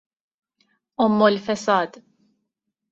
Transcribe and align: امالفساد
امالفساد 1.03 2.01